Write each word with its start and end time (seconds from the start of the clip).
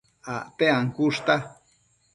Acte 0.35 0.69
ancushta 0.79 1.35